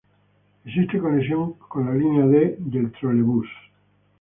Existe 0.65 0.97
conexión 0.99 1.53
con 1.69 1.85
la 1.85 1.93
línea 1.93 2.25
D 2.25 2.55
del 2.57 2.91
Trolebús. 2.91 3.47